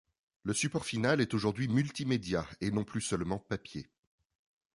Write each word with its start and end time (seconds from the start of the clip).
Le 0.41 0.53
support 0.53 0.83
final 0.87 1.21
est 1.21 1.35
aujourd'hui 1.35 1.67
multimédia, 1.67 2.47
et 2.59 2.71
non 2.71 2.83
plus 2.83 3.01
seulement 3.01 3.37
papier. 3.37 3.87